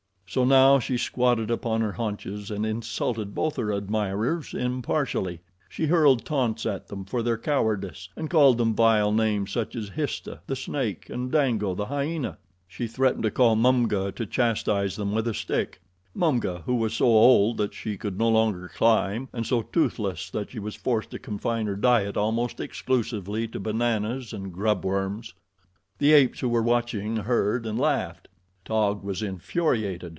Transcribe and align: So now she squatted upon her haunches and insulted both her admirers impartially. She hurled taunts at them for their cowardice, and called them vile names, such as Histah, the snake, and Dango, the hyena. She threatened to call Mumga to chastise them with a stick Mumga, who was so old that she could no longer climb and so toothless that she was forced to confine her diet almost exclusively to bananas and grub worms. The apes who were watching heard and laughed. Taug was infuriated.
So 0.33 0.45
now 0.45 0.79
she 0.79 0.97
squatted 0.97 1.51
upon 1.51 1.81
her 1.81 1.91
haunches 1.91 2.49
and 2.51 2.65
insulted 2.65 3.35
both 3.35 3.57
her 3.57 3.69
admirers 3.73 4.53
impartially. 4.53 5.41
She 5.67 5.87
hurled 5.87 6.23
taunts 6.23 6.65
at 6.65 6.87
them 6.87 7.03
for 7.03 7.21
their 7.21 7.37
cowardice, 7.37 8.07
and 8.15 8.29
called 8.29 8.57
them 8.57 8.73
vile 8.73 9.11
names, 9.11 9.51
such 9.51 9.75
as 9.75 9.89
Histah, 9.89 10.39
the 10.47 10.55
snake, 10.55 11.09
and 11.09 11.29
Dango, 11.33 11.75
the 11.75 11.87
hyena. 11.87 12.37
She 12.65 12.87
threatened 12.87 13.23
to 13.23 13.29
call 13.31 13.57
Mumga 13.57 14.13
to 14.15 14.25
chastise 14.25 14.95
them 14.95 15.11
with 15.11 15.27
a 15.27 15.33
stick 15.33 15.81
Mumga, 16.15 16.63
who 16.65 16.75
was 16.75 16.93
so 16.93 17.07
old 17.07 17.57
that 17.57 17.73
she 17.73 17.97
could 17.97 18.17
no 18.17 18.29
longer 18.29 18.71
climb 18.73 19.27
and 19.33 19.45
so 19.45 19.61
toothless 19.61 20.29
that 20.29 20.51
she 20.51 20.59
was 20.59 20.75
forced 20.77 21.11
to 21.11 21.19
confine 21.19 21.67
her 21.67 21.75
diet 21.75 22.15
almost 22.15 22.61
exclusively 22.61 23.49
to 23.49 23.59
bananas 23.59 24.31
and 24.31 24.53
grub 24.53 24.85
worms. 24.85 25.33
The 25.97 26.13
apes 26.13 26.39
who 26.39 26.47
were 26.47 26.63
watching 26.63 27.17
heard 27.17 27.65
and 27.65 27.77
laughed. 27.77 28.29
Taug 28.63 29.03
was 29.03 29.21
infuriated. 29.21 30.09